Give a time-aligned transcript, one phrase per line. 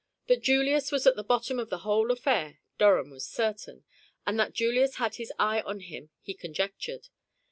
[0.25, 3.83] That Julius was at the bottom of the whole affair Durham was certain,
[4.25, 7.09] and that Julius had his eye on him he conjectured.